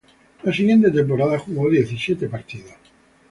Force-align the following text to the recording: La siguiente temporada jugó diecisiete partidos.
La 0.41 0.51
siguiente 0.51 0.89
temporada 0.89 1.37
jugó 1.37 1.69
diecisiete 1.69 2.27
partidos. 2.27 2.71